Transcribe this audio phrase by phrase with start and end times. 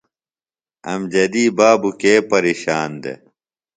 [0.93, 3.19] امجدی بابوۡ کے پیرشان دےۡ؟